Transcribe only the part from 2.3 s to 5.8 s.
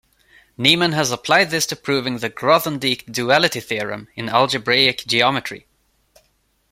Grothendieck duality theorem in algebraic geometry.